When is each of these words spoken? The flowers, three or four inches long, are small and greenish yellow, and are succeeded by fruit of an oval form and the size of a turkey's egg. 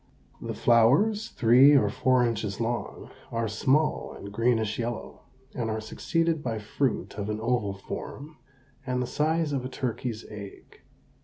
The 0.41 0.55
flowers, 0.55 1.29
three 1.29 1.77
or 1.77 1.87
four 1.87 2.25
inches 2.25 2.59
long, 2.59 3.11
are 3.31 3.47
small 3.47 4.13
and 4.13 4.31
greenish 4.31 4.79
yellow, 4.79 5.21
and 5.53 5.69
are 5.69 5.79
succeeded 5.79 6.41
by 6.41 6.57
fruit 6.57 7.13
of 7.19 7.29
an 7.29 7.39
oval 7.39 7.75
form 7.75 8.37
and 8.83 8.99
the 8.99 9.05
size 9.05 9.53
of 9.53 9.63
a 9.63 9.69
turkey's 9.69 10.25
egg. 10.27 10.81